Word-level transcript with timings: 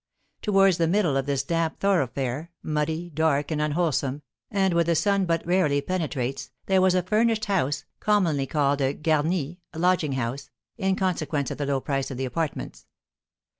Towards 0.41 0.77
the 0.79 0.87
middle 0.87 1.15
of 1.15 1.27
this 1.27 1.43
damp 1.43 1.79
thoroughfare, 1.79 2.49
muddy, 2.63 3.11
dark, 3.11 3.51
and 3.51 3.61
unwholesome, 3.61 4.23
and 4.49 4.73
where 4.73 4.83
the 4.83 4.95
sun 4.95 5.25
but 5.27 5.45
rarely 5.45 5.79
penetrates, 5.79 6.49
there 6.65 6.81
was 6.81 6.95
a 6.95 7.03
furnished 7.03 7.45
house 7.45 7.83
(commonly 7.99 8.47
called 8.47 8.81
a 8.81 8.93
garni, 8.95 9.59
lodging 9.75 10.13
house, 10.13 10.49
in 10.75 10.95
consequence 10.95 11.51
of 11.51 11.59
the 11.59 11.67
low 11.67 11.81
price 11.81 12.09
of 12.09 12.17
the 12.17 12.25
apartments). 12.25 12.87